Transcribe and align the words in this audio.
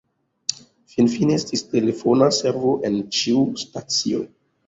Finfine, 0.93 1.35
estis 1.41 1.61
telefona 1.73 2.29
servo 2.37 2.73
en 2.89 2.97
ĉiu 3.19 3.45
stacio. 3.65 4.25